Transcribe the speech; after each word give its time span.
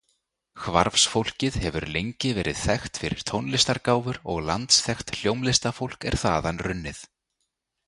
Hvarfsfólkið 0.67 1.57
hefur 1.65 1.85
lengi 1.97 2.31
verið 2.37 2.63
þekkt 2.63 3.01
fyrir 3.03 3.21
tónlistargáfur 3.33 4.19
og 4.35 4.41
landsþekkt 4.49 5.15
hljómlistafólk 5.19 6.11
er 6.13 6.21
þaðan 6.27 6.65
runnið. 6.69 7.07